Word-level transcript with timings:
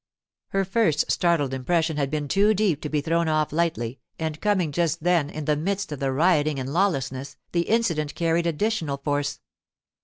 Her 0.47 0.65
first 0.65 1.11
startled 1.11 1.53
impression 1.53 1.97
had 1.97 2.09
been 2.09 2.27
too 2.27 2.55
deep 2.55 2.81
to 2.81 2.89
be 2.89 3.01
thrown 3.01 3.27
off 3.27 3.53
lightly, 3.53 3.99
and 4.17 4.41
coming 4.41 4.71
just 4.71 5.03
then, 5.03 5.29
in 5.29 5.45
the 5.45 5.55
midst 5.55 5.91
of 5.91 5.99
the 5.99 6.11
rioting 6.11 6.57
and 6.59 6.73
lawlessness, 6.73 7.37
the 7.51 7.69
incident 7.69 8.15
carried 8.15 8.47
additional 8.47 8.97
force. 8.97 9.39